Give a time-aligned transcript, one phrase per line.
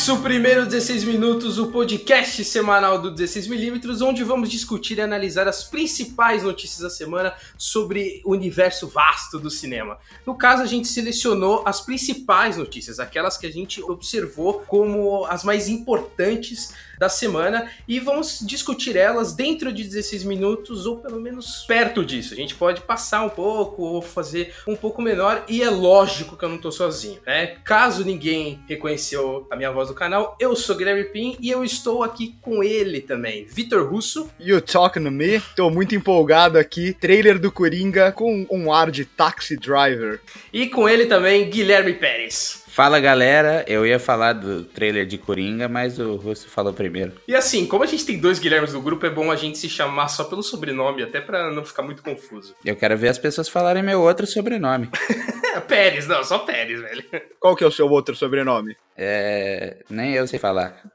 [0.00, 5.46] Começa o primeiro 16 Minutos, o podcast semanal do 16mm, onde vamos discutir e analisar
[5.46, 9.98] as principais notícias da semana sobre o universo vasto do cinema.
[10.24, 15.44] No caso, a gente selecionou as principais notícias, aquelas que a gente observou como as
[15.44, 21.64] mais importantes da semana e vamos discutir elas dentro de 16 minutos ou pelo menos
[21.66, 22.34] perto disso.
[22.34, 26.44] A gente pode passar um pouco ou fazer um pouco menor e é lógico que
[26.44, 27.56] eu não tô sozinho, né?
[27.64, 32.02] Caso ninguém reconheceu a minha voz do canal, eu sou Guilherme Pim e eu estou
[32.02, 34.30] aqui com ele também, Vitor Russo.
[34.38, 35.40] You talking to me?
[35.56, 36.92] Tô muito empolgado aqui.
[36.92, 40.20] Trailer do Coringa com um ar de taxi driver.
[40.52, 42.59] E com ele também, Guilherme Pérez.
[42.72, 47.12] Fala galera, eu ia falar do trailer de Coringa, mas o Russo falou primeiro.
[47.26, 49.68] E assim, como a gente tem dois Guilhermes no grupo, é bom a gente se
[49.68, 52.54] chamar só pelo sobrenome, até para não ficar muito confuso.
[52.64, 54.88] Eu quero ver as pessoas falarem meu outro sobrenome.
[55.66, 57.04] Pérez, não, só Pérez, velho.
[57.40, 58.76] Qual que é o seu outro sobrenome?
[58.96, 59.78] É.
[59.90, 60.80] Nem eu sei falar.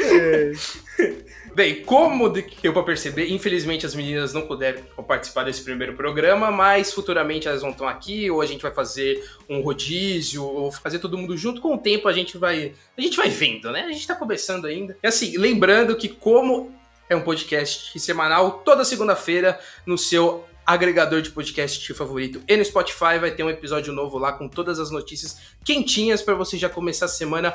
[0.00, 0.52] é.
[1.54, 6.92] Bem, como deu para perceber, infelizmente as meninas não puderam participar desse primeiro programa, mas
[6.92, 11.18] futuramente elas vão estar aqui, ou a gente vai fazer um rodízio, ou fazer todo
[11.18, 11.60] mundo junto.
[11.60, 12.72] Com o tempo a gente vai.
[12.96, 13.82] A gente vai vendo, né?
[13.82, 14.96] A gente tá começando ainda.
[15.02, 16.72] E assim, lembrando que como
[17.08, 23.18] é um podcast semanal, toda segunda-feira, no seu agregador de podcast favorito e no Spotify
[23.20, 27.06] vai ter um episódio novo lá com todas as notícias quentinhas para você já começar
[27.06, 27.52] a semana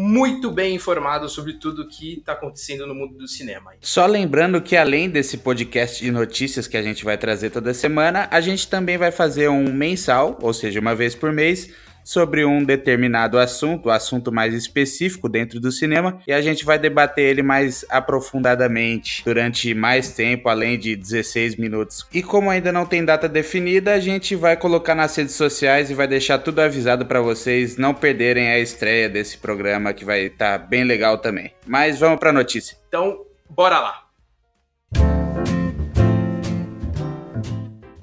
[0.00, 3.72] muito bem informado sobre tudo que está acontecendo no mundo do cinema.
[3.82, 8.26] Só lembrando que além desse podcast de notícias que a gente vai trazer toda semana,
[8.30, 11.70] a gente também vai fazer um mensal, ou seja, uma vez por mês,
[12.04, 16.78] sobre um determinado assunto, um assunto mais específico dentro do cinema, e a gente vai
[16.78, 22.06] debater ele mais aprofundadamente durante mais tempo, além de 16 minutos.
[22.12, 25.94] E como ainda não tem data definida, a gente vai colocar nas redes sociais e
[25.94, 30.58] vai deixar tudo avisado para vocês não perderem a estreia desse programa que vai estar
[30.58, 31.52] tá bem legal também.
[31.66, 32.76] Mas vamos para a notícia.
[32.88, 35.19] Então, bora lá.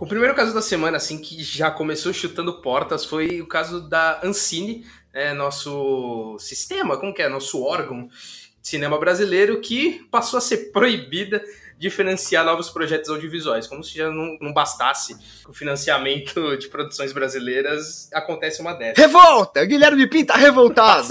[0.07, 4.22] O primeiro caso da semana, assim, que já começou chutando portas foi o caso da
[4.23, 7.28] Ancine, é, nosso sistema, como que é?
[7.28, 11.44] Nosso órgão de cinema brasileiro, que passou a ser proibida
[11.78, 15.16] de financiar novos projetos audiovisuais, como se já não, não bastasse
[15.46, 18.97] o financiamento de produções brasileiras, acontece uma dessas.
[18.97, 19.63] Revolta!
[19.66, 21.09] Guilherme Pinta tá revoltado!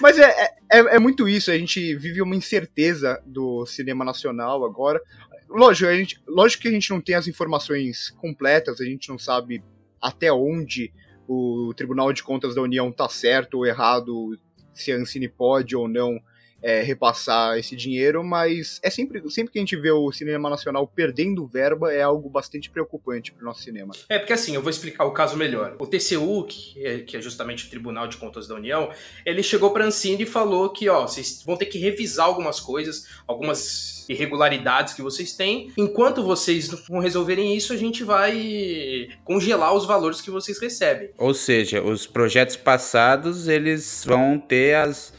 [0.00, 4.64] Mas é, é, é, é muito isso, a gente vive uma incerteza do cinema nacional
[4.64, 5.02] agora.
[5.48, 9.18] Lógico, a gente, lógico que a gente não tem as informações completas, a gente não
[9.18, 9.62] sabe
[10.00, 10.92] até onde
[11.28, 14.38] o Tribunal de Contas da União está certo ou errado,
[14.72, 16.20] se a Ancine pode ou não
[16.62, 20.86] é, repassar esse dinheiro, mas é sempre, sempre que a gente vê o cinema nacional
[20.86, 23.94] perdendo verba, é algo bastante preocupante para o nosso cinema.
[24.08, 25.76] É, porque assim, eu vou explicar o caso melhor.
[25.78, 28.90] O TCU, que é, que é justamente o Tribunal de Contas da União,
[29.24, 32.60] ele chegou para a Ancine e falou que, ó, vocês vão ter que revisar algumas
[32.60, 35.72] coisas, algumas irregularidades que vocês têm.
[35.76, 41.10] Enquanto vocês não resolverem isso, a gente vai congelar os valores que vocês recebem.
[41.18, 45.12] Ou seja, os projetos passados, eles vão ter as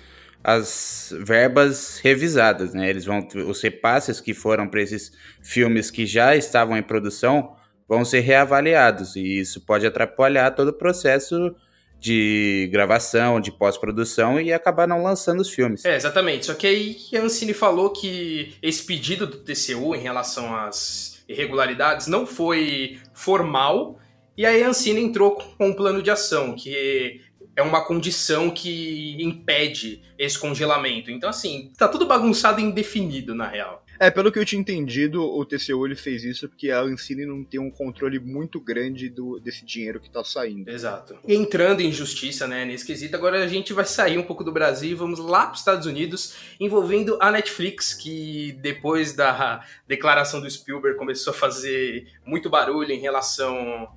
[0.48, 2.90] as verbas revisadas, né?
[2.90, 5.12] Eles vão os repasses que foram para esses
[5.44, 7.54] filmes que já estavam em produção
[7.86, 11.54] vão ser reavaliados e isso pode atrapalhar todo o processo
[12.00, 15.84] de gravação, de pós-produção e acabar não lançando os filmes.
[15.84, 16.46] É, exatamente.
[16.46, 22.26] Só que aí Ancine falou que esse pedido do TCU em relação às irregularidades não
[22.26, 24.00] foi formal
[24.38, 27.22] e aí Ancine entrou com um plano de ação que
[27.58, 31.10] é uma condição que impede esse congelamento.
[31.10, 33.84] Então, assim, tá tudo bagunçado e indefinido, na real.
[34.00, 37.44] É, pelo que eu tinha entendido, o TCU ele fez isso porque a Ancine não
[37.44, 40.70] tem um controle muito grande do, desse dinheiro que tá saindo.
[40.70, 41.18] Exato.
[41.28, 44.52] E entrando em justiça, né, nesse quesito, agora a gente vai sair um pouco do
[44.52, 50.40] Brasil e vamos lá para os Estados Unidos, envolvendo a Netflix, que depois da declaração
[50.40, 53.88] do Spielberg começou a fazer muito barulho em relação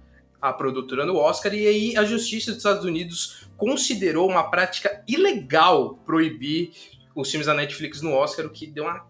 [0.40, 5.96] à produtora no Oscar, e aí a justiça dos Estados Unidos considerou uma prática ilegal
[6.06, 6.72] proibir
[7.14, 9.06] os filmes da Netflix no Oscar, o que deu uma,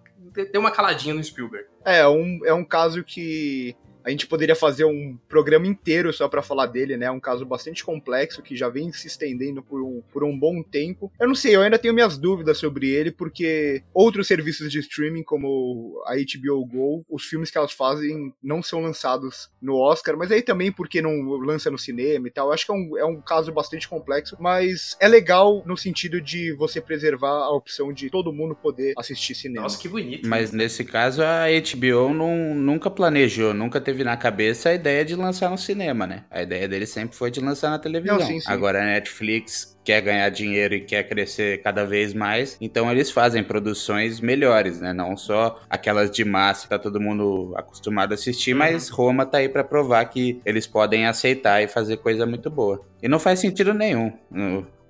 [0.53, 1.69] deu uma caladinha no Spielberg.
[1.85, 3.77] É, um, é um caso que
[4.11, 7.11] a gente poderia fazer um programa inteiro só para falar dele, né?
[7.11, 11.13] Um caso bastante complexo que já vem se estendendo por um, por um bom tempo.
[11.19, 15.23] Eu não sei, eu ainda tenho minhas dúvidas sobre ele, porque outros serviços de streaming,
[15.23, 20.33] como a HBO Go, os filmes que elas fazem não são lançados no Oscar, mas
[20.33, 22.49] aí também porque não lança no cinema e tal.
[22.49, 26.21] Eu acho que é um, é um caso bastante complexo, mas é legal no sentido
[26.21, 29.63] de você preservar a opção de todo mundo poder assistir cinema.
[29.63, 30.29] Nossa, que bonito.
[30.29, 35.05] Mas nesse caso a HBO não, nunca planejou, nunca teve teve na cabeça a ideia
[35.05, 36.25] de lançar no cinema, né?
[36.31, 38.19] A ideia dele sempre foi de lançar na televisão.
[38.19, 38.51] Não, sim, sim.
[38.51, 43.43] Agora a Netflix quer ganhar dinheiro e quer crescer cada vez mais, então eles fazem
[43.43, 44.93] produções melhores, né?
[44.93, 48.59] Não só aquelas de massa que tá todo mundo acostumado a assistir, uhum.
[48.59, 52.85] mas Roma tá aí para provar que eles podem aceitar e fazer coisa muito boa.
[53.03, 54.13] E não faz sentido nenhum.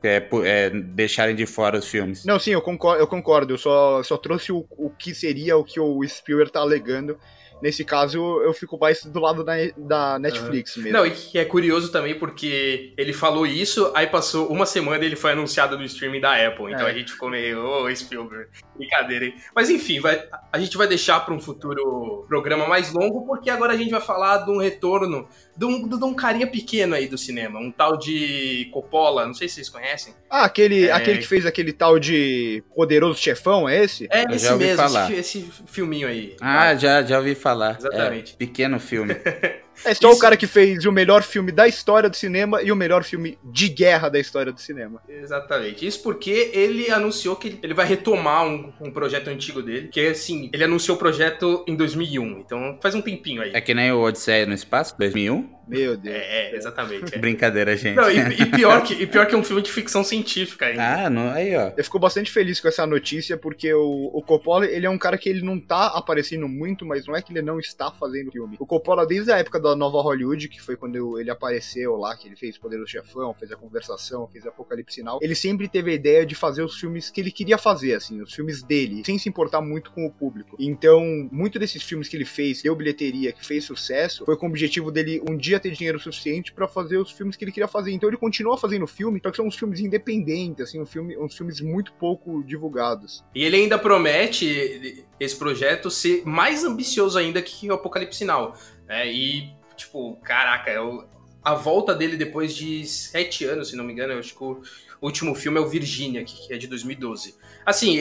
[0.02, 2.24] É, é, deixarem de fora os filmes.
[2.24, 5.64] Não, sim, eu concordo, eu, concordo, eu só, só trouxe o, o que seria o
[5.64, 7.18] que o Spielberg tá alegando
[7.62, 10.82] Nesse caso, eu fico mais do lado da, da Netflix uhum.
[10.84, 10.98] mesmo.
[10.98, 15.16] Não, e é curioso também porque ele falou isso, aí passou uma semana e ele
[15.16, 16.72] foi anunciado no streaming da Apple.
[16.72, 16.90] Então é.
[16.90, 19.34] a gente ficou meio, ô oh, Spielberg, brincadeira, hein?
[19.54, 23.72] Mas enfim, vai, a gente vai deixar para um futuro programa mais longo, porque agora
[23.72, 25.28] a gente vai falar de um retorno
[25.60, 29.46] de um, de um carinha pequeno aí do cinema, um tal de Coppola, não sei
[29.46, 30.14] se vocês conhecem.
[30.30, 30.92] Ah, aquele, é...
[30.92, 34.08] aquele que fez aquele tal de Poderoso Chefão, é esse?
[34.10, 36.34] É, esse mesmo, esse, esse, filminho aí.
[36.40, 37.76] Ah, já, já ouvi falar.
[37.78, 38.32] Exatamente.
[38.32, 39.14] É, pequeno filme.
[39.84, 40.18] É só Isso...
[40.18, 43.38] o cara que fez o melhor filme da história do cinema e o melhor filme
[43.42, 45.02] de guerra da história do cinema.
[45.08, 45.86] Exatamente.
[45.86, 50.08] Isso porque ele anunciou que ele vai retomar um, um projeto antigo dele, que é
[50.10, 53.52] assim, ele anunciou o projeto em 2001, então faz um tempinho aí.
[53.54, 55.60] É que nem o Odisseia no Espaço, 2001?
[55.70, 56.16] Meu Deus.
[56.16, 57.14] É, exatamente.
[57.14, 57.18] É.
[57.18, 57.94] Brincadeira, gente.
[57.94, 61.04] Não, e, e, pior que, e pior que é um filme de ficção científica ainda.
[61.04, 61.70] Ah, não, aí, ó.
[61.76, 65.16] Eu fico bastante feliz com essa notícia, porque o, o Coppola, ele é um cara
[65.16, 68.56] que ele não tá aparecendo muito, mas não é que ele não está fazendo filme.
[68.58, 72.28] O Coppola, desde a época da Nova Hollywood, que foi quando ele apareceu lá, que
[72.28, 76.26] ele fez Poderoso Chefão, fez a Conversação, fez Apocalipse Sinal, ele sempre teve a ideia
[76.26, 79.60] de fazer os filmes que ele queria fazer, assim, os filmes dele, sem se importar
[79.60, 80.56] muito com o público.
[80.58, 84.48] Então, muito desses filmes que ele fez, deu bilheteria, que fez sucesso, foi com o
[84.50, 87.92] objetivo dele um dia ter dinheiro suficiente para fazer os filmes que ele queria fazer.
[87.92, 91.36] Então ele continua fazendo filme, só que são uns filmes independentes, assim, um filme, uns
[91.36, 93.24] filmes muito pouco divulgados.
[93.34, 98.56] E ele ainda promete esse projeto ser mais ambicioso ainda que o Apocalipse Sinal.
[98.86, 99.12] Né?
[99.12, 101.08] E, tipo, caraca, eu,
[101.42, 104.62] a volta dele depois de sete anos, se não me engano, eu acho que o
[105.00, 107.34] último filme é o Virginia, que é de 2012.
[107.64, 107.98] Assim,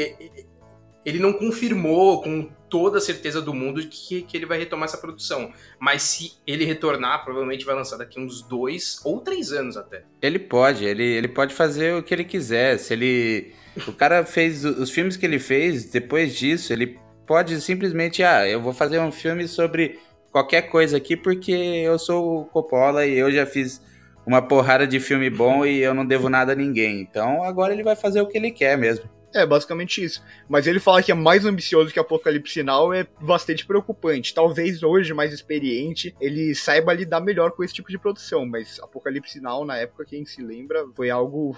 [1.06, 4.98] ele não confirmou com toda a certeza do mundo que, que ele vai retomar essa
[4.98, 5.52] produção.
[5.80, 10.04] Mas se ele retornar, provavelmente vai lançar daqui uns dois ou três anos até.
[10.22, 12.78] Ele pode, ele, ele pode fazer o que ele quiser.
[12.78, 13.54] Se ele.
[13.88, 18.60] O cara fez os filmes que ele fez, depois disso, ele pode simplesmente, ah, eu
[18.60, 20.00] vou fazer um filme sobre
[20.32, 23.82] qualquer coisa aqui porque eu sou o Coppola e eu já fiz
[24.26, 27.02] uma porrada de filme bom e eu não devo nada a ninguém.
[27.02, 29.10] Então agora ele vai fazer o que ele quer mesmo.
[29.34, 30.24] É, basicamente isso.
[30.48, 34.34] Mas ele fala que é mais ambicioso que Apocalipse Sinal é bastante preocupante.
[34.34, 39.34] Talvez hoje, mais experiente, ele saiba lidar melhor com esse tipo de produção, mas Apocalipse
[39.34, 41.56] Sinal, na época, quem se lembra, foi algo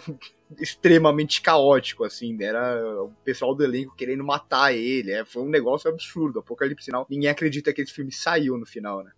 [0.59, 5.89] extremamente caótico, assim, era o pessoal do elenco querendo matar ele, é, foi um negócio
[5.89, 6.39] absurdo.
[6.39, 9.11] Apocalipse Sinal, ninguém acredita que esse filme saiu no final, né?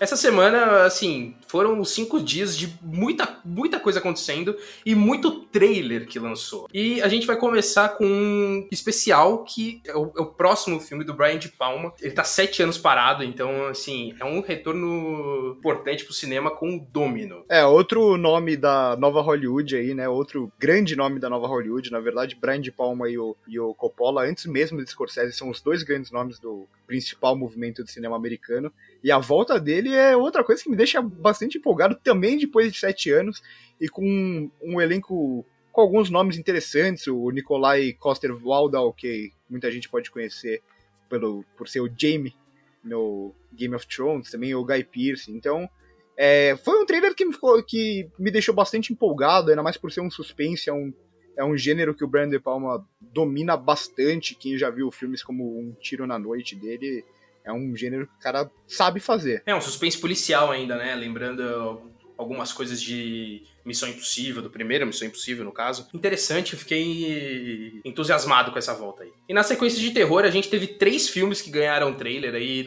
[0.00, 4.56] Essa semana, assim, foram cinco dias de muita, muita coisa acontecendo
[4.86, 6.68] e muito trailer que lançou.
[6.72, 11.04] E a gente vai começar com um especial que é o, é o próximo filme
[11.04, 11.92] do Brian de Palma.
[12.00, 16.80] Ele tá sete anos parado, então, assim, é um retorno importante pro cinema com o
[16.80, 17.44] Domino.
[17.48, 20.08] É, outro nome da nova Hollywood aí, né?
[20.08, 21.90] Outro grande nome da nova Hollywood.
[21.90, 25.50] Na verdade, Brian de Palma e o, e o Coppola, antes mesmo de Scorsese, são
[25.50, 28.72] os dois grandes nomes do principal movimento do cinema americano.
[29.04, 32.78] E a volta dele é outra coisa que me deixa bastante empolgado também depois de
[32.78, 33.42] sete anos
[33.78, 37.06] e com um, um elenco com alguns nomes interessantes.
[37.06, 40.62] O Nikolai Coster-Waldau, que muita gente pode conhecer
[41.10, 42.34] pelo, por ser o Jaime
[42.82, 45.30] no Game of Thrones, também o Guy Pearce.
[45.30, 45.68] Então,
[46.16, 49.92] é, foi um trailer que me, ficou, que me deixou bastante empolgado, ainda mais por
[49.92, 50.92] ser um suspense, é um,
[51.38, 54.34] é um gênero que o Brandon De Palma domina bastante.
[54.34, 57.04] Quem já viu filmes como Um Tiro na Noite dele
[57.44, 59.44] é um gênero que o cara sabe fazer.
[59.46, 60.96] É um suspense policial ainda, né?
[60.96, 61.80] Lembrando
[62.16, 65.86] algumas coisas de Missão Impossível, do primeiro Missão Impossível, no caso.
[65.92, 69.12] Interessante, eu fiquei entusiasmado com essa volta aí.
[69.28, 72.64] E na sequência de terror, a gente teve três filmes que ganharam trailer aí,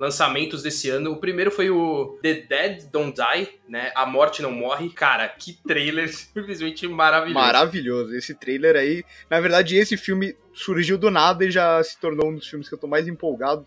[0.00, 1.12] lançamentos desse ano.
[1.12, 3.92] O primeiro foi o The Dead Don't Die, né?
[3.94, 4.88] A Morte Não Morre.
[4.88, 7.38] Cara, que trailer simplesmente maravilhoso.
[7.38, 8.16] Maravilhoso.
[8.16, 12.34] Esse trailer aí, na verdade, esse filme surgiu do nada e já se tornou um
[12.34, 13.64] dos filmes que eu tô mais empolgado,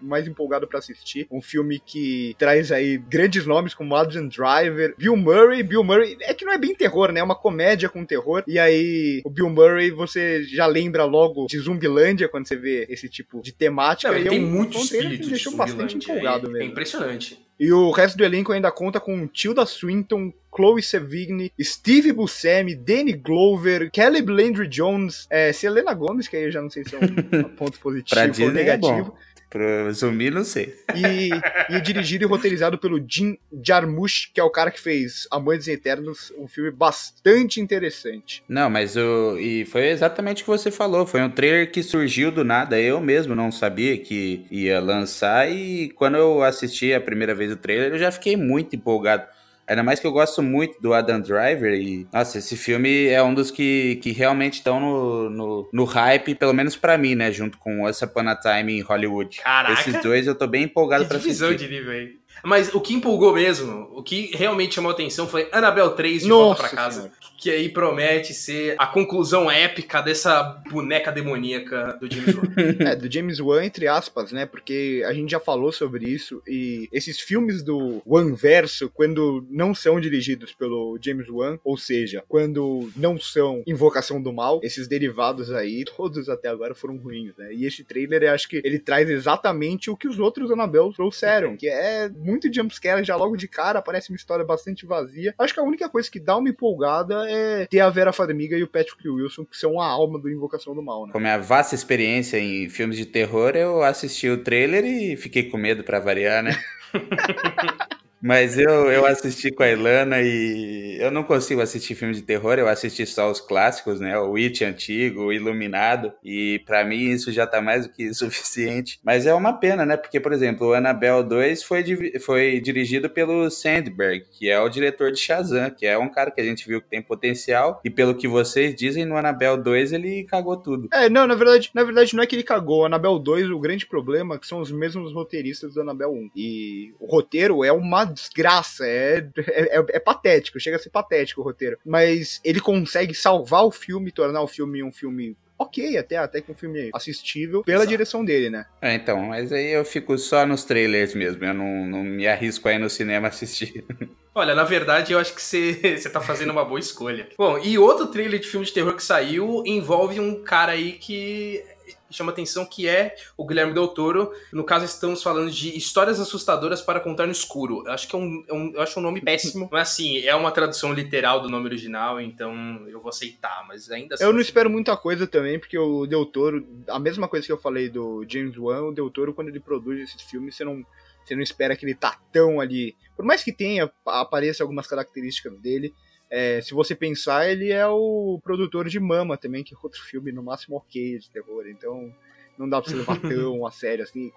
[0.00, 1.26] mais empolgado para assistir.
[1.30, 5.62] Um filme que traz aí grandes nomes como Adrian Driver, Bill Murray.
[5.62, 7.20] Bill Murray é que não é bem terror, né?
[7.20, 8.42] É uma comédia com terror.
[8.46, 13.08] E aí, o Bill Murray, você já lembra logo de Zumbilândia quando você vê esse
[13.08, 14.10] tipo de temática.
[14.10, 16.68] Não, ele tem um, muito um espírito que me deixou bastante empolgado é, mesmo.
[16.68, 17.38] É impressionante.
[17.60, 23.12] E o resto do elenco ainda conta com Tilda Swinton, Chloe Sevigny, Steve Buscemi, Danny
[23.12, 26.98] Glover, Caleb Landry Jones, é, Selena Gomez, que aí eu já não sei se é
[26.98, 29.14] um ponto positivo ou negativo.
[29.29, 30.76] É Pro zumbi, não sei.
[30.94, 31.30] E,
[31.74, 36.32] e dirigido e roteirizado pelo Jim Jarmusch, que é o cara que fez Amantes Eternos,
[36.38, 38.44] um filme bastante interessante.
[38.48, 39.36] Não, mas o.
[39.38, 41.04] E foi exatamente o que você falou.
[41.04, 42.80] Foi um trailer que surgiu do nada.
[42.80, 45.50] Eu mesmo não sabia que ia lançar.
[45.50, 49.24] E quando eu assisti a primeira vez o trailer, eu já fiquei muito empolgado.
[49.70, 53.32] Ainda mais que eu gosto muito do Adam Driver e, nossa, esse filme é um
[53.32, 57.30] dos que, que realmente estão no, no, no, hype, pelo menos para mim, né?
[57.30, 59.38] Junto com Once Upon a Time em Hollywood.
[59.38, 59.80] Caraca!
[59.80, 61.54] Esses dois eu tô bem empolgado para assistir.
[61.54, 62.18] de nível aí.
[62.42, 66.44] Mas o que empolgou mesmo, o que realmente chamou atenção foi Annabelle 3 de Nossa
[66.44, 67.00] volta pra casa.
[67.02, 72.44] Senhora que aí promete ser a conclusão épica dessa boneca demoníaca do James Wan.
[72.86, 74.44] é, do James Wan, entre aspas, né?
[74.44, 79.74] Porque a gente já falou sobre isso e esses filmes do Wan Verso, quando não
[79.74, 85.50] são dirigidos pelo James Wan, ou seja, quando não são Invocação do Mal, esses derivados
[85.50, 87.54] aí, todos até agora foram ruins, né?
[87.54, 91.56] E esse trailer, eu acho que ele traz exatamente o que os outros Annabelle trouxeram,
[91.56, 95.34] que é muito jumpscare já logo de cara, parece uma história bastante vazia.
[95.38, 98.62] Acho que a única coisa que dá uma empolgada é ter a Vera Farmiga e
[98.62, 101.12] o Patrick Wilson, que são a alma do Invocação do Mal, né?
[101.12, 105.44] Com a minha vasta experiência em filmes de terror, eu assisti o trailer e fiquei
[105.44, 106.58] com medo para variar, né?
[108.22, 112.58] Mas eu, eu assisti com a Ilana e eu não consigo assistir filme de terror,
[112.58, 114.18] eu assisti só os clássicos, né?
[114.18, 119.00] O It antigo, o Iluminado, e para mim isso já tá mais do que suficiente.
[119.02, 119.96] Mas é uma pena, né?
[119.96, 125.10] Porque, por exemplo, o Annabelle 2 foi, foi dirigido pelo Sandberg, que é o diretor
[125.10, 128.14] de Shazam, que é um cara que a gente viu que tem potencial, e pelo
[128.14, 130.88] que vocês dizem, no Annabelle 2 ele cagou tudo.
[130.92, 132.82] É, não, na verdade, na verdade não é que ele cagou.
[132.82, 136.30] O Annabelle 2, o grande problema é que são os mesmos roteiristas do Annabelle 1.
[136.36, 141.40] E o roteiro é uma desgraça, é, é, é, é, patético, chega a ser patético
[141.40, 141.78] o roteiro.
[141.84, 146.50] Mas ele consegue salvar o filme, tornar o filme um filme ok, até, até que
[146.50, 147.90] um filme assistível pela Exato.
[147.90, 148.64] direção dele, né?
[148.80, 152.66] É, então, mas aí eu fico só nos trailers mesmo, eu não, não me arrisco
[152.66, 153.84] aí no cinema assistir.
[154.34, 157.28] Olha, na verdade, eu acho que você, você tá fazendo uma boa escolha.
[157.36, 161.62] Bom, e outro trailer de filme de terror que saiu envolve um cara aí que
[162.10, 164.32] chama atenção, que é o Guilherme Del Toro.
[164.52, 167.84] No caso, estamos falando de histórias assustadoras para contar no escuro.
[167.86, 170.34] Eu acho que é um, é um eu acho um nome péssimo, mas assim, é
[170.34, 172.54] uma tradução literal do nome original, então
[172.88, 174.24] eu vou aceitar, mas ainda assim...
[174.24, 177.58] Eu não espero muita coisa também, porque o Del Toro, a mesma coisa que eu
[177.58, 180.84] falei do James Wan, o Del Toro, quando ele produz esses filmes, você não,
[181.24, 182.96] você não espera que ele tá tão ali...
[183.16, 185.94] Por mais que tenha, apareça algumas características dele,
[186.30, 190.30] é, se você pensar, ele é o produtor de Mama também, que é outro filme,
[190.30, 191.66] no máximo ok de terror.
[191.66, 192.14] Então,
[192.56, 194.30] não dá pra você levar tão a sério assim.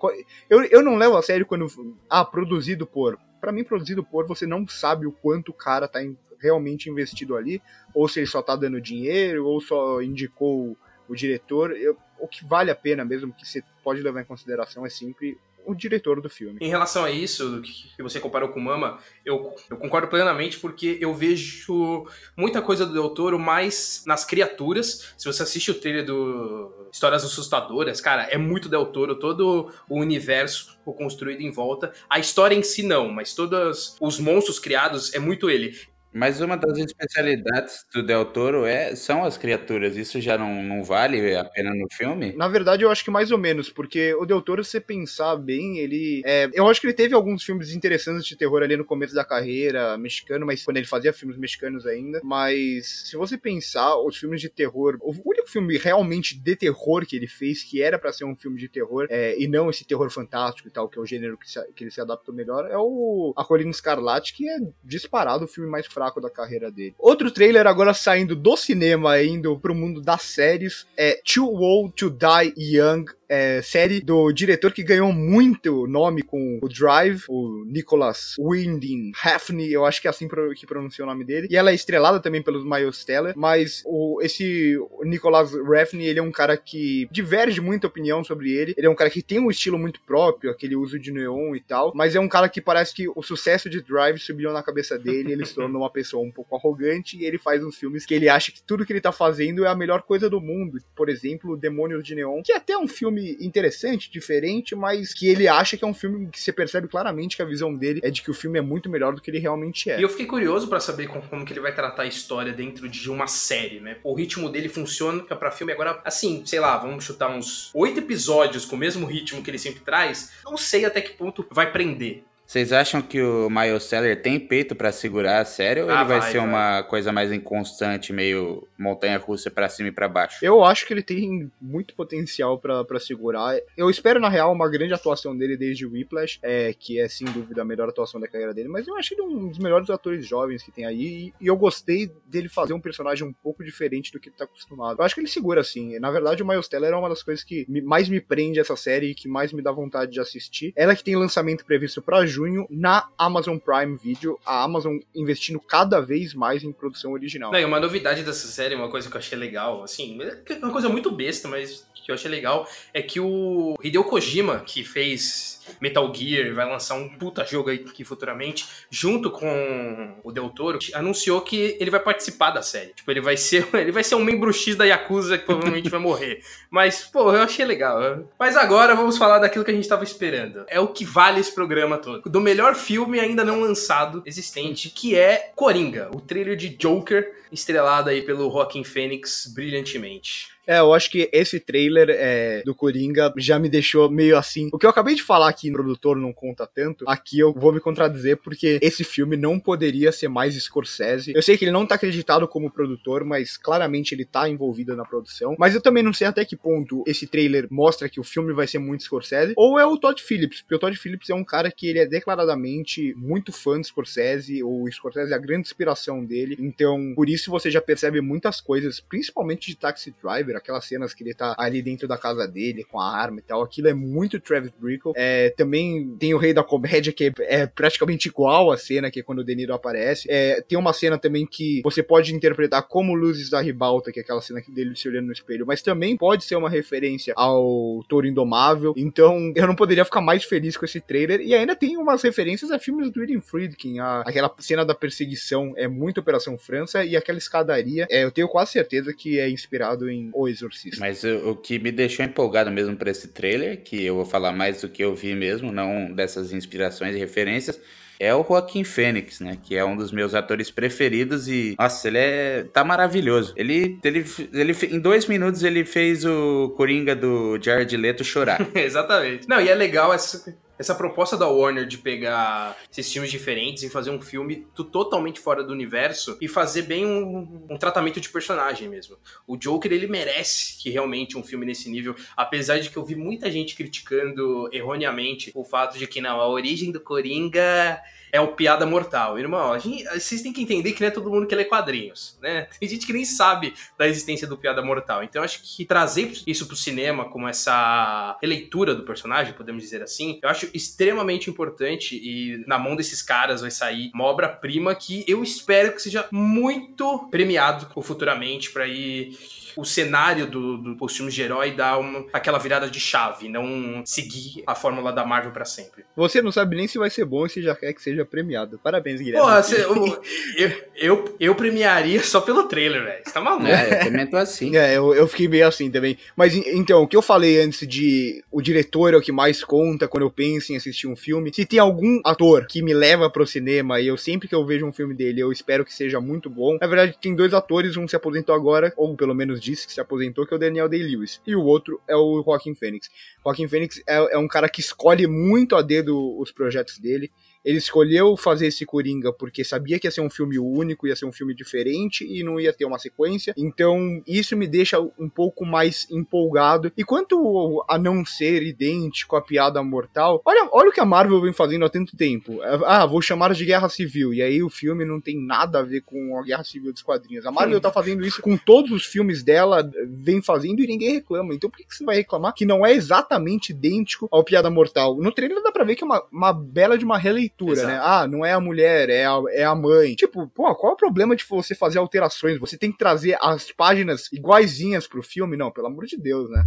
[0.49, 1.67] Eu, eu não levo a sério quando.
[2.09, 3.19] Ah, produzido por.
[3.39, 5.99] para mim, produzido por, você não sabe o quanto o cara tá
[6.39, 7.61] realmente investido ali,
[7.93, 11.71] ou se ele só tá dando dinheiro, ou só indicou o, o diretor.
[11.71, 15.37] Eu, o que vale a pena mesmo, que você pode levar em consideração, é sempre
[15.65, 16.57] o diretor do filme.
[16.61, 17.61] Em relação a isso,
[17.95, 22.93] que você comparou com Mama, eu, eu concordo plenamente porque eu vejo muita coisa do
[22.93, 25.13] Del Toro mais nas criaturas.
[25.17, 29.99] Se você assiste o trailer do Histórias Assustadoras, cara, é muito Del Toro, todo o
[29.99, 31.93] universo construído em volta.
[32.09, 35.77] A história em si não, mas todos os monstros criados é muito ele.
[36.13, 39.97] Mas uma das especialidades do Del Toro é, são as criaturas.
[39.97, 42.33] Isso já não, não vale a pena no filme?
[42.33, 45.35] Na verdade, eu acho que mais ou menos, porque o Del Toro, se você pensar
[45.35, 46.21] bem, ele.
[46.25, 49.25] É, eu acho que ele teve alguns filmes interessantes de terror ali no começo da
[49.25, 52.21] carreira mexicano, mas quando ele fazia filmes mexicanos ainda.
[52.23, 54.97] Mas se você pensar, os filmes de terror.
[55.01, 58.57] O único filme realmente de terror que ele fez, que era para ser um filme
[58.57, 61.49] de terror, é, e não esse terror fantástico e tal, que é o gênero que,
[61.49, 65.47] se, que ele se adaptou melhor, é o A Colina Escarlate, que é disparado o
[65.47, 66.95] filme mais fraco fraco da carreira dele.
[66.99, 72.09] Outro trailer agora saindo do cinema, indo pro mundo das séries, é Too Old to
[72.09, 78.35] Die Young, é, série do diretor que ganhou muito nome com o Drive, o Nicholas
[78.37, 81.47] Winding Refn, eu acho que é assim que pronuncia o nome dele.
[81.49, 86.21] E ela é estrelada também pelos Miles Teller, mas o, esse Nicholas Refn, ele é
[86.21, 88.75] um cara que diverge muita opinião sobre ele.
[88.77, 91.59] Ele é um cara que tem um estilo muito próprio, aquele uso de neon e
[91.59, 94.99] tal, mas é um cara que parece que o sucesso de Drive subiu na cabeça
[94.99, 98.13] dele, ele se tornou uma pessoa um pouco arrogante e ele faz uns filmes que
[98.13, 100.79] ele acha que tudo que ele tá fazendo é a melhor coisa do mundo.
[100.95, 105.27] Por exemplo, Demônios de Neon, que é até um filme filme interessante, diferente, mas que
[105.27, 108.11] ele acha que é um filme que você percebe claramente que a visão dele é
[108.11, 109.99] de que o filme é muito melhor do que ele realmente é.
[109.99, 112.89] E eu fiquei curioso para saber como, como, que ele vai tratar a história dentro
[112.89, 113.97] de uma série, né?
[114.03, 118.65] O ritmo dele funciona para filme agora, assim, sei lá, vamos chutar uns oito episódios
[118.65, 120.31] com o mesmo ritmo que ele sempre traz.
[120.43, 124.75] Não sei até que ponto vai prender Vocês acham que o Miles Teller tem peito
[124.75, 126.47] para segurar a série ou Ah, ele vai, vai, ser vai.
[126.47, 130.37] uma coisa mais inconstante, meio montanha-russa pra cima e pra baixo?
[130.43, 133.57] Eu acho que ele tem muito potencial pra pra segurar.
[133.77, 137.25] Eu espero, na real, uma grande atuação dele desde o Whiplash, é, que é sem
[137.27, 140.25] dúvida a melhor atuação da carreira dele, mas eu acho ele um dos melhores atores
[140.27, 144.11] jovens que tem aí, e, e eu gostei dele fazer um personagem um pouco diferente
[144.11, 144.99] do que ele tá acostumado.
[144.99, 145.97] Eu acho que ele segura, assim.
[145.99, 149.07] Na verdade, o Miles Teller é uma das coisas que mais me prende essa série
[149.11, 150.73] e que mais me dá vontade de assistir.
[150.75, 156.01] Ela que tem lançamento previsto pra junho na Amazon Prime Video, a Amazon investindo cada
[156.01, 157.51] vez mais em produção original.
[157.51, 160.17] Não, uma novidade dessa série, uma coisa que eu achei legal, assim,
[160.61, 164.83] uma coisa muito besta, mas que eu achei legal, é que o Hideo Kojima, que
[164.83, 170.49] fez Metal Gear, vai lançar um puta jogo aí aqui futuramente, junto com o Del
[170.49, 172.93] Toro, anunciou que ele vai participar da série.
[172.93, 175.99] Tipo, ele vai ser, ele vai ser um membro X da Yakuza que provavelmente vai
[175.99, 176.41] morrer.
[176.69, 178.29] Mas, pô, eu achei legal.
[178.37, 180.65] Mas agora vamos falar daquilo que a gente tava esperando.
[180.67, 182.21] É o que vale esse programa todo.
[182.25, 188.09] Do melhor filme ainda não lançado existente, que é Coringa, o trailer de Joker, estrelado
[188.09, 190.52] aí pelo Joaquin Phoenix brilhantemente.
[190.65, 194.69] É, eu acho que esse trailer é, do Coringa já me deixou meio assim.
[194.71, 197.79] O que eu acabei de falar aqui produtor não conta tanto, aqui eu vou me
[197.79, 201.33] contradizer porque esse filme não poderia ser mais Scorsese.
[201.35, 205.05] Eu sei que ele não tá acreditado como produtor, mas claramente ele tá envolvido na
[205.05, 205.55] produção.
[205.57, 208.67] Mas eu também não sei até que ponto esse trailer mostra que o filme vai
[208.67, 211.71] ser muito Scorsese, ou é o Todd Phillips, porque o Todd Phillips é um cara
[211.71, 216.23] que ele é declaradamente muito fã de Scorsese, ou o Scorsese é a grande inspiração
[216.23, 216.57] dele.
[216.59, 221.23] Então, por isso você já percebe muitas coisas, principalmente de Taxi Driver, aquelas cenas que
[221.23, 223.61] ele tá ali dentro da casa dele com a arma e tal.
[223.61, 225.13] Aquilo é muito Travis Bickle.
[225.15, 229.19] É, também tem o Rei da Comédia, que é, é praticamente igual a cena que
[229.19, 230.27] é quando o De Niro aparece.
[230.29, 234.23] É, tem uma cena também que você pode interpretar como Luzes da Ribalta, que é
[234.23, 238.27] aquela cena dele se olhando no espelho, mas também pode ser uma referência ao Touro
[238.27, 238.93] Indomável.
[238.97, 241.41] Então, eu não poderia ficar mais feliz com esse trailer.
[241.41, 243.99] E ainda tem umas referências a filmes do William Friedkin.
[243.99, 248.47] A, aquela cena da perseguição é muito Operação França e aquela escadaria, é, eu tenho
[248.47, 250.99] quase certeza que é inspirado em O Exorcista.
[250.99, 254.51] Mas o, o que me deixou empolgado mesmo pra esse trailer, que eu vou falar
[254.51, 257.79] mais do que eu vi mesmo, não dessas inspirações e referências,
[258.19, 259.57] é o Joaquim Fênix, né?
[259.63, 263.53] Que é um dos meus atores preferidos e, nossa, ele é tá maravilhoso.
[263.55, 268.59] Ele, ele, ele em dois minutos ele fez o Coringa do Jared Leto chorar.
[268.75, 269.47] Exatamente.
[269.47, 273.89] Não, e é legal essa, essa proposta da Warner de pegar esses filmes diferentes e
[273.89, 278.89] fazer um filme totalmente fora do universo e fazer bem um, um tratamento de personagem
[278.89, 279.17] mesmo.
[279.45, 283.15] O Joker, ele merece que realmente um filme nesse nível, apesar de que eu vi
[283.15, 288.01] muita gente criticando erroneamente o fato de que não, a origem do Coringa
[288.33, 289.37] é o piada mortal.
[289.37, 292.35] Irmão, a gente- vocês têm que entender que não é todo mundo que lê quadrinhos,
[292.41, 292.67] né?
[292.79, 295.23] Tem gente que nem sabe da existência do piada mortal.
[295.23, 300.39] Então acho que trazer isso pro cinema como essa releitura do personagem, podemos dizer assim,
[300.41, 305.43] eu acho extremamente importante e na mão desses caras vai sair uma obra-prima que eu
[305.43, 309.37] espero que seja muito premiado futuramente pra ir
[309.75, 314.01] o cenário do, do, dos filmes de herói dar uma, aquela virada de chave, não
[314.05, 316.03] seguir a fórmula da Marvel pra sempre.
[316.15, 318.79] Você não sabe nem se vai ser bom e se já quer que seja premiado.
[318.83, 319.41] Parabéns, Guilherme.
[319.45, 320.21] Porra, você- eu,
[320.57, 323.21] eu, eu, eu premiaria só pelo trailer, velho.
[323.25, 323.67] Você tá maluco?
[323.67, 324.75] é, eu também tô assim.
[324.75, 326.17] É, eu, eu fiquei meio assim também.
[326.35, 329.63] Mas en- então, o que eu falei antes de o diretor é o que mais
[329.63, 331.51] conta quando eu penso em assistir um filme.
[331.53, 334.85] Se tem algum ator que me leva pro cinema e eu sempre que eu vejo
[334.85, 336.77] um filme dele, eu espero que seja muito bom.
[336.79, 340.01] Na verdade, tem dois atores, um se aposentou agora, ou pelo menos disse que se
[340.01, 341.41] aposentou, que é o Daniel Day-Lewis.
[341.47, 343.09] E o outro é o Joaquin Phoenix.
[343.43, 347.31] Joaquin Phoenix é, é um cara que escolhe muito a dedo os projetos dele.
[347.63, 351.25] Ele escolheu fazer esse Coringa porque sabia que ia ser um filme único, ia ser
[351.25, 353.53] um filme diferente e não ia ter uma sequência.
[353.57, 356.91] Então, isso me deixa um pouco mais empolgado.
[356.97, 361.41] E quanto a não ser idêntico à piada mortal, olha, olha o que a Marvel
[361.41, 362.61] vem fazendo há tanto tempo.
[362.85, 364.33] Ah, vou chamar de Guerra Civil.
[364.33, 367.45] E aí o filme não tem nada a ver com a Guerra Civil dos quadrinhos.
[367.45, 371.53] A Marvel tá fazendo isso com todos os filmes dela, vem fazendo e ninguém reclama.
[371.53, 375.15] Então por que, que você vai reclamar que não é exatamente idêntico ao Piada Mortal?
[375.17, 377.87] No trailer dá pra ver que é uma, uma bela de uma releitura, Exato.
[377.87, 377.99] né?
[378.01, 380.15] Ah, não é a mulher, é a, é a mãe.
[380.15, 382.59] Tipo, pô, qual é o problema de você fazer alterações?
[382.59, 385.55] Você tem que trazer as páginas iguaizinhas pro filme?
[385.55, 386.65] Não, pelo amor de Deus, né?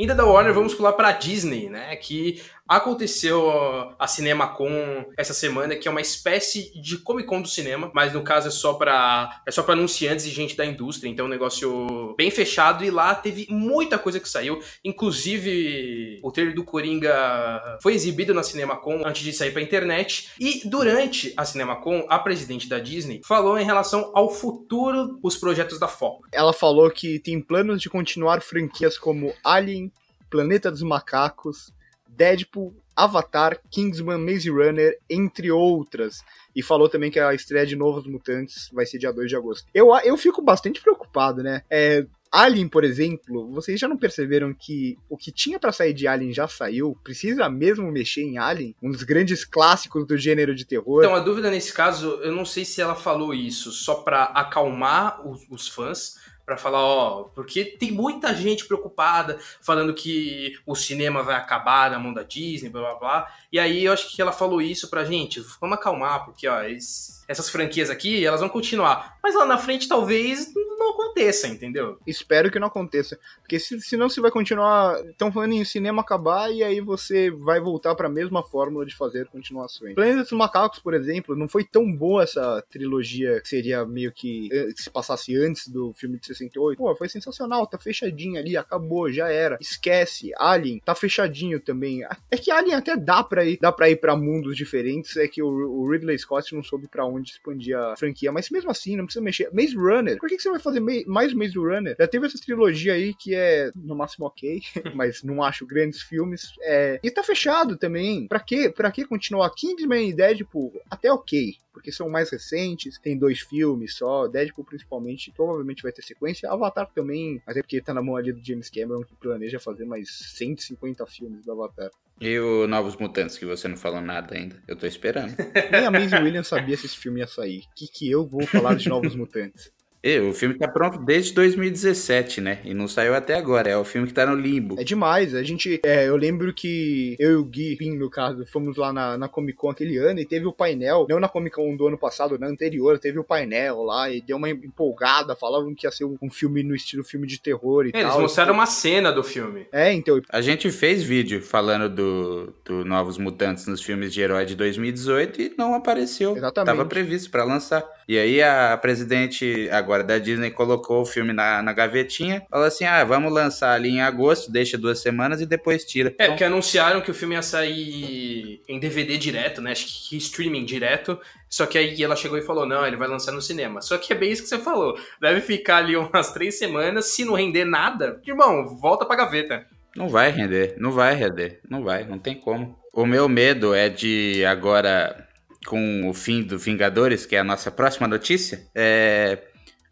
[0.00, 1.94] Ainda da Warner, vamos pular para Disney, né?
[1.96, 3.50] Que aconteceu
[3.98, 8.22] a CinemaCon essa semana, que é uma espécie de Comic Con do cinema, mas no
[8.22, 11.30] caso é só para é só para anunciantes e gente da indústria, então é um
[11.30, 17.78] negócio bem fechado e lá teve muita coisa que saiu, inclusive o trailer do Coringa
[17.82, 22.68] foi exibido na CinemaCon antes de sair para internet e durante a CinemaCon a presidente
[22.68, 26.28] da Disney falou em relação ao futuro dos projetos da Fox.
[26.30, 29.90] Ela falou que tem planos de continuar franquias como Alien,
[30.30, 31.72] Planeta dos Macacos,
[32.16, 36.22] Deadpool, Avatar, Kingsman, Maze Runner, entre outras.
[36.54, 39.66] E falou também que a estreia de Novos Mutantes vai ser dia 2 de agosto.
[39.72, 41.62] Eu, eu fico bastante preocupado, né?
[41.70, 46.06] É, Alien, por exemplo, vocês já não perceberam que o que tinha para sair de
[46.06, 46.96] Alien já saiu?
[47.02, 48.74] Precisa mesmo mexer em Alien?
[48.80, 51.02] Um dos grandes clássicos do gênero de terror.
[51.02, 55.26] Então, a dúvida nesse caso, eu não sei se ela falou isso só para acalmar
[55.26, 56.18] os, os fãs,
[56.50, 61.98] para falar, ó, porque tem muita gente preocupada falando que o cinema vai acabar na
[62.00, 63.34] mão da Disney, blá blá blá.
[63.52, 67.22] E aí eu acho que ela falou isso pra gente, vamos acalmar, porque ó, esse,
[67.28, 69.16] essas franquias aqui, elas vão continuar.
[69.22, 71.98] Mas lá na frente talvez não aconteça, entendeu?
[72.06, 73.18] Espero que não aconteça.
[73.40, 74.98] Porque se, senão você vai continuar.
[75.06, 78.96] Estão falando em cinema acabar e aí você vai voltar para a mesma fórmula de
[78.96, 79.94] fazer continuações.
[79.94, 84.48] Planeta dos Macacos, por exemplo, não foi tão boa essa trilogia que seria meio que.
[84.52, 86.78] Eh, que se passasse antes do filme de 68.
[86.78, 89.58] Pô, foi sensacional, tá fechadinho ali, acabou, já era.
[89.60, 90.32] Esquece.
[90.36, 92.02] Alien, tá fechadinho também.
[92.30, 95.16] É que Alien até dá pra ir, dá pra ir pra mundos diferentes.
[95.16, 98.32] É que o, o Ridley Scott não soube para onde expandir a franquia.
[98.32, 99.50] Mas mesmo assim, não precisa mexer.
[99.52, 101.96] Maze Runner, por que, que você vai fazer fazer mais Maze Runner.
[101.98, 104.60] Já teve essa trilogia aí que é, no máximo, ok,
[104.94, 106.52] mas não acho grandes filmes.
[106.62, 107.00] É...
[107.02, 108.26] E tá fechado também.
[108.28, 108.70] Pra quê?
[108.70, 109.50] Pra que continuar?
[109.50, 115.32] Kingsman e Deadpool, até ok porque são mais recentes, tem dois filmes só, Deadpool principalmente,
[115.34, 118.68] provavelmente vai ter sequência, Avatar também, mas é porque tá na mão ali do James
[118.68, 121.90] Cameron que planeja fazer mais 150 filmes do Avatar.
[122.20, 124.62] E o Novos Mutantes, que você não falou nada ainda.
[124.68, 125.34] Eu tô esperando.
[125.70, 127.60] Nem a Maisie Williams sabia se esse filme ia sair.
[127.60, 129.72] O que, que eu vou falar de Novos Mutantes?
[130.02, 132.60] E, o filme tá pronto desde 2017, né?
[132.64, 133.68] E não saiu até agora.
[133.68, 134.80] É o filme que tá no limbo.
[134.80, 135.34] É demais.
[135.34, 135.80] A gente.
[135.84, 139.58] É, eu lembro que eu e o Gui, no caso, fomos lá na, na Comic
[139.58, 141.06] Con aquele ano e teve o painel.
[141.08, 144.36] Não na Comic Con do ano passado, na anterior, teve o painel lá e deu
[144.36, 145.36] uma empolgada.
[145.36, 148.02] Falavam que ia ser um, um filme no estilo filme de terror e é, tal.
[148.02, 149.66] Eles mostraram uma cena do filme.
[149.70, 150.20] É, então.
[150.30, 155.42] A gente fez vídeo falando do, do Novos Mutantes nos filmes de herói de 2018
[155.42, 156.36] e não apareceu.
[156.36, 156.66] Exatamente.
[156.66, 157.84] Tava previsto para lançar.
[158.10, 162.84] E aí a presidente agora da Disney colocou o filme na, na gavetinha, falou assim:
[162.84, 166.08] ah, vamos lançar ali em agosto, deixa duas semanas e depois tira.
[166.08, 166.26] É, então...
[166.30, 169.70] porque anunciaram que o filme ia sair em DVD direto, né?
[169.70, 171.20] Acho que streaming direto.
[171.48, 173.80] Só que aí ela chegou e falou: não, ele vai lançar no cinema.
[173.80, 174.98] Só que é bem isso que você falou.
[175.20, 177.04] Deve ficar ali umas três semanas.
[177.04, 179.64] Se não render nada, irmão, volta pra gaveta.
[179.94, 182.76] Não vai render, não vai render, não vai, não tem como.
[182.92, 185.29] O meu medo é de agora
[185.66, 189.38] com o fim do Vingadores, que é a nossa próxima notícia, é,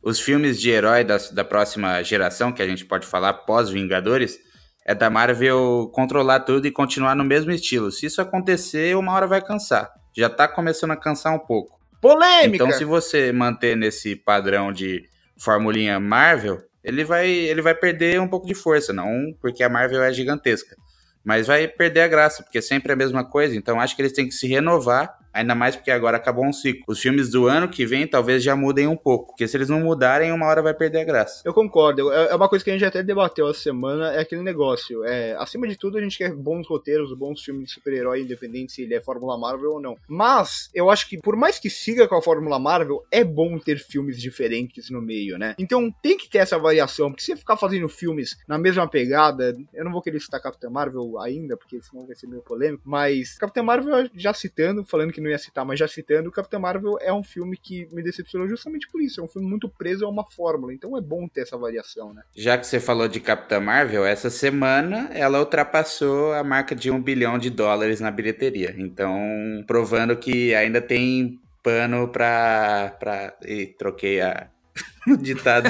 [0.02, 4.38] os filmes de herói da, da próxima geração, que a gente pode falar pós-Vingadores,
[4.86, 7.90] é da Marvel controlar tudo e continuar no mesmo estilo.
[7.90, 9.90] Se isso acontecer, uma hora vai cansar.
[10.16, 11.78] Já tá começando a cansar um pouco.
[12.00, 12.64] Polêmica!
[12.64, 15.04] Então, se você manter nesse padrão de
[15.36, 20.02] formulinha Marvel, ele vai, ele vai perder um pouco de força, não porque a Marvel
[20.02, 20.74] é gigantesca.
[21.22, 23.54] Mas vai perder a graça, porque sempre é a mesma coisa.
[23.54, 26.84] Então acho que eles têm que se renovar Ainda mais porque agora acabou um ciclo.
[26.88, 29.28] Os filmes do ano que vem talvez já mudem um pouco.
[29.28, 31.42] Porque se eles não mudarem, uma hora vai perder a graça.
[31.44, 32.12] Eu concordo.
[32.12, 35.04] É, é uma coisa que a gente até debateu essa semana, é aquele negócio.
[35.04, 38.82] É, acima de tudo, a gente quer bons roteiros, bons filmes de super-herói, independente se
[38.82, 39.96] ele é Fórmula Marvel ou não.
[40.08, 43.78] Mas, eu acho que por mais que siga com a Fórmula Marvel, é bom ter
[43.78, 45.54] filmes diferentes no meio, né?
[45.58, 49.84] Então tem que ter essa variação, porque se ficar fazendo filmes na mesma pegada, eu
[49.84, 53.62] não vou querer citar Capitã Marvel ainda, porque senão vai ser meio polêmico, mas Capitã
[53.62, 56.98] Marvel já citando, falando que não não ia citar, mas já citando, o Capitão Marvel
[57.00, 59.20] é um filme que me decepcionou justamente por isso.
[59.20, 62.22] É um filme muito preso a uma fórmula, então é bom ter essa variação, né?
[62.34, 67.00] Já que você falou de Capitã Marvel, essa semana ela ultrapassou a marca de um
[67.00, 68.74] bilhão de dólares na bilheteria.
[68.76, 69.18] Então,
[69.66, 72.96] provando que ainda tem pano pra.
[72.98, 73.34] pra...
[73.44, 74.48] E troquei a.
[75.06, 75.68] o ditado.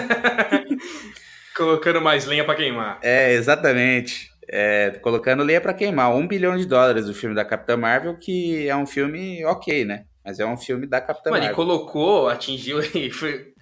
[1.57, 3.01] Colocando mais lenha para queimar.
[3.03, 6.14] É, exatamente é, colocando lenha para queimar.
[6.14, 10.04] Um bilhão de dólares o filme da Capitã Marvel, que é um filme ok, né?
[10.24, 11.48] Mas é um filme da Capitã Mano, Marvel.
[11.48, 13.11] Ele colocou, atingiu e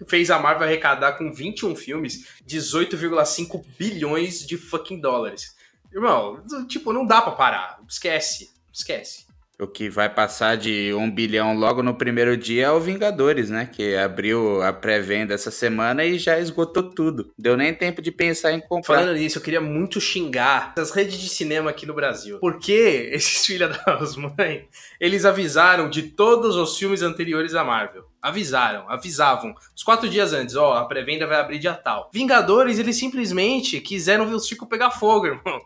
[0.07, 5.55] fez a Marvel arrecadar com 21 filmes 18,5 bilhões de fucking dólares.
[5.93, 7.79] Irmão, tipo, não dá pra parar.
[7.89, 8.51] Esquece.
[8.73, 9.26] Esquece.
[9.59, 13.65] O que vai passar de um bilhão logo no primeiro dia é o Vingadores, né?
[13.71, 17.33] Que abriu a pré-venda essa semana e já esgotou tudo.
[17.39, 18.97] Deu nem tempo de pensar em comprar.
[18.97, 22.39] Falando nisso, eu queria muito xingar as redes de cinema aqui no Brasil.
[22.39, 24.65] Porque esses filhos das mães,
[25.01, 28.05] eles avisaram de todos os filmes anteriores da Marvel.
[28.21, 29.55] Avisaram, avisavam.
[29.75, 32.11] Os quatro dias antes, ó, a pré-venda vai abrir dia tal.
[32.13, 35.61] Vingadores, eles simplesmente quiseram ver o circo pegar fogo, irmão.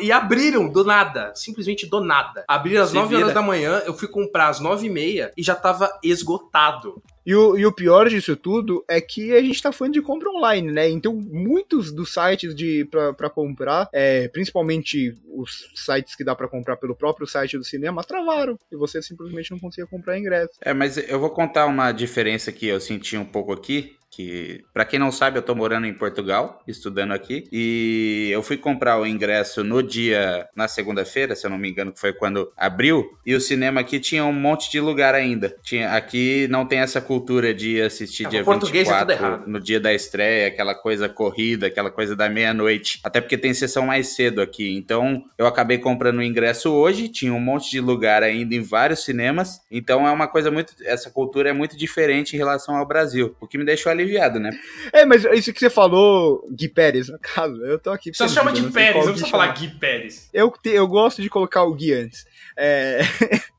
[0.00, 1.32] E abriram do nada.
[1.34, 2.44] Simplesmente do nada.
[2.48, 3.20] Abriram às Se 9 vira.
[3.22, 7.02] horas da manhã, eu fui comprar às 9 e meia e já tava esgotado.
[7.28, 10.30] E o, e o pior disso tudo é que a gente tá falando de compra
[10.30, 10.88] online, né?
[10.88, 16.78] Então, muitos dos sites de para comprar, é, principalmente os sites que dá para comprar
[16.78, 18.58] pelo próprio site do cinema, travaram.
[18.72, 20.54] E você simplesmente não conseguia comprar ingresso.
[20.62, 24.84] É, mas eu vou contar uma diferença que eu senti um pouco aqui que para
[24.84, 29.06] quem não sabe, eu tô morando em Portugal, estudando aqui, e eu fui comprar o
[29.06, 33.34] ingresso no dia na segunda-feira, se eu não me engano, que foi quando abriu, e
[33.34, 35.54] o cinema aqui tinha um monte de lugar ainda.
[35.62, 39.92] Tinha aqui não tem essa cultura de assistir é, dia 24 é no dia da
[39.92, 43.00] estreia, aquela coisa corrida, aquela coisa da meia-noite.
[43.04, 44.74] Até porque tem sessão mais cedo aqui.
[44.76, 49.04] Então, eu acabei comprando o ingresso hoje, tinha um monte de lugar ainda em vários
[49.04, 49.60] cinemas.
[49.70, 53.46] Então, é uma coisa muito essa cultura é muito diferente em relação ao Brasil, o
[53.46, 54.50] que me deixou aliviado, né?
[54.92, 58.10] É, mas isso que você falou, Gui Pérez, no caso, eu tô aqui.
[58.14, 60.28] Só chama de Pérez, não precisa falar Gui Pérez.
[60.32, 62.26] Eu, te, eu gosto de colocar o Gui antes.
[62.56, 63.00] É.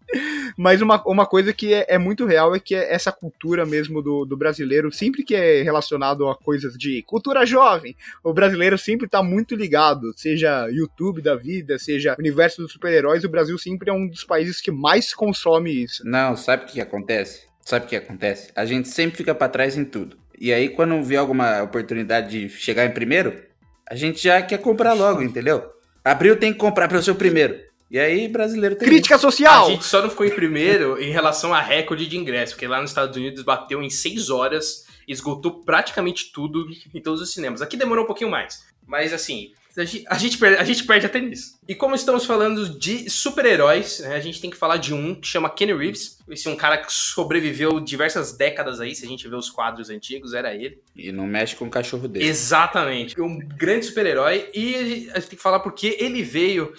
[0.58, 4.02] Mas uma, uma coisa que é, é, muito real é que é essa cultura mesmo
[4.02, 9.08] do, do brasileiro, sempre que é relacionado a coisas de cultura jovem, o brasileiro sempre
[9.08, 13.94] tá muito ligado, seja YouTube da vida, seja universo dos super-heróis, o Brasil sempre é
[13.94, 16.04] um dos países que mais consome isso.
[16.06, 17.48] Não, sabe o que acontece?
[17.62, 18.52] Sabe o que acontece?
[18.56, 20.18] A gente sempre fica para trás em tudo.
[20.40, 23.44] E aí, quando vê alguma oportunidade de chegar em primeiro,
[23.86, 25.70] a gente já quer comprar logo, entendeu?
[26.04, 27.60] Abril tem que comprar para o seu primeiro.
[27.92, 28.88] E aí, brasileiro tem.
[28.88, 29.66] Crítica social!
[29.66, 32.80] A gente só não ficou em primeiro em relação a recorde de ingresso, porque lá
[32.80, 37.62] nos Estados Unidos bateu em seis horas, esgotou praticamente tudo em todos os cinemas.
[37.62, 38.64] Aqui demorou um pouquinho mais.
[38.88, 41.60] Mas assim, a gente, a gente, perde, a gente perde até nisso.
[41.68, 45.28] E como estamos falando de super-heróis, né, a gente tem que falar de um que
[45.28, 46.18] chama Kenny Reeves.
[46.30, 49.90] Esse é um cara que sobreviveu diversas décadas aí, se a gente vê os quadros
[49.90, 50.82] antigos, era ele.
[50.96, 52.26] E não mexe com o cachorro dele.
[52.26, 53.20] Exatamente.
[53.22, 54.50] Um grande super-herói.
[54.54, 56.74] E a gente tem que falar porque ele veio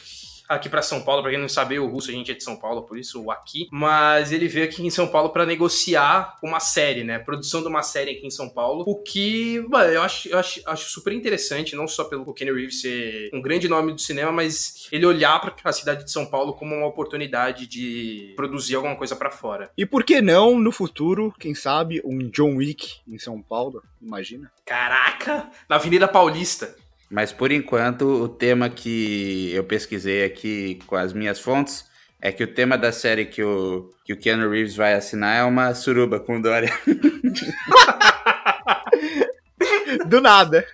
[0.51, 1.23] aqui para São Paulo.
[1.23, 3.31] Para quem não sabe, o Russo a gente é de São Paulo, por isso o
[3.31, 3.69] aqui.
[3.71, 7.19] Mas ele veio aqui em São Paulo para negociar uma série, né?
[7.19, 8.85] Produção de uma série aqui em São Paulo.
[8.87, 12.81] O que, mano, eu acho, eu acho, acho super interessante, não só pelo Kenny Reeves
[12.81, 16.55] ser um grande nome do cinema, mas ele olhar para a cidade de São Paulo
[16.55, 19.71] como uma oportunidade de produzir alguma coisa para fora.
[19.77, 23.83] E por que não, no futuro, quem sabe, um John Wick em São Paulo?
[24.01, 24.51] Imagina.
[24.65, 25.51] Caraca!
[25.69, 26.75] Na Avenida Paulista.
[27.11, 32.45] Mas por enquanto, o tema que eu pesquisei aqui com as minhas fontes é que
[32.45, 36.21] o tema da série que o, que o Keanu Reeves vai assinar é uma suruba
[36.21, 36.73] com Dória.
[40.07, 40.65] Do nada.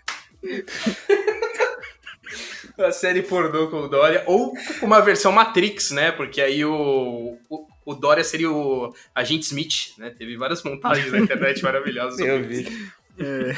[2.78, 6.12] A série pornô com o Dória, ou uma versão Matrix, né?
[6.12, 10.10] Porque aí o, o, o Dória seria o Agente Smith, né?
[10.10, 12.20] Teve várias montagens na internet maravilhosas.
[12.20, 12.68] Eu vi.
[13.18, 13.54] É.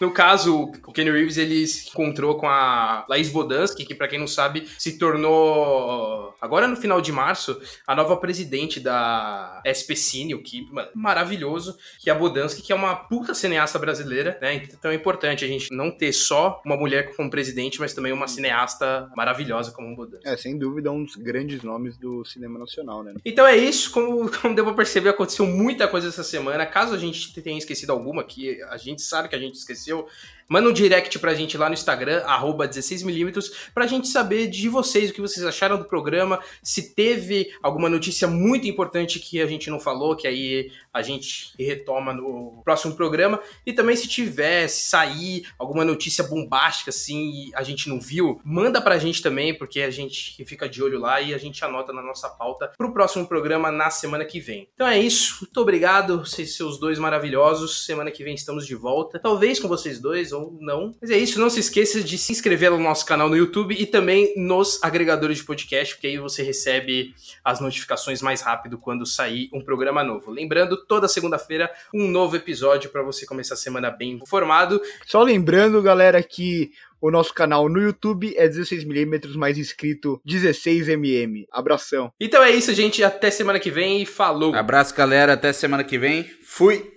[0.00, 4.18] No caso, o Kenny Reeves ele se encontrou com a Laís Bodansky, que para quem
[4.18, 10.34] não sabe se tornou agora no final de março a nova presidente da SP Cine,
[10.34, 14.54] o que maravilhoso, que é a Bodansky, que é uma puta cineasta brasileira, né?
[14.54, 18.26] Então é importante a gente não ter só uma mulher como presidente, mas também uma
[18.26, 20.28] cineasta maravilhosa como Bodansky.
[20.28, 23.14] É, sem dúvida um dos grandes nomes do cinema nacional, né?
[23.24, 26.66] Então é isso, como, como deu pra perceber, aconteceu muita coisa essa semana.
[26.66, 30.08] Caso a gente tenha esquecido alguma que a gente sabe que a gente esqueceu,
[30.52, 35.08] Manda um direct pra gente lá no Instagram, arroba 16mm, pra gente saber de vocês,
[35.08, 39.70] o que vocês acharam do programa, se teve alguma notícia muito importante que a gente
[39.70, 43.40] não falou, que aí a gente retoma no próximo programa.
[43.64, 48.38] E também se tiver, se sair alguma notícia bombástica assim e a gente não viu,
[48.44, 51.94] manda pra gente também, porque a gente fica de olho lá e a gente anota
[51.94, 54.68] na nossa pauta pro próximo programa na semana que vem.
[54.74, 57.86] Então é isso, muito obrigado, vocês seus dois maravilhosos.
[57.86, 60.94] Semana que vem estamos de volta, talvez com vocês dois ou ou não.
[61.00, 63.86] Mas é isso, não se esqueça de se inscrever no nosso canal no YouTube e
[63.86, 69.48] também nos agregadores de podcast, porque aí você recebe as notificações mais rápido quando sair
[69.52, 70.30] um programa novo.
[70.30, 74.80] Lembrando, toda segunda-feira um novo episódio para você começar a semana bem informado.
[75.06, 81.46] Só lembrando, galera, que o nosso canal no YouTube é 16mm, mais inscrito 16mm.
[81.50, 82.12] Abração.
[82.20, 83.02] Então é isso, gente.
[83.02, 84.54] Até semana que vem e falou.
[84.54, 85.32] Abraço, galera.
[85.32, 86.24] Até semana que vem.
[86.44, 86.88] Fui.